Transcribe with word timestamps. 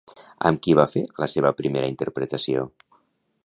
Amb 0.49 0.61
qui 0.67 0.73
va 0.79 0.85
fer 0.93 1.03
la 1.25 1.29
seva 1.33 1.53
primera 1.61 1.91
interpretació? 1.93 2.65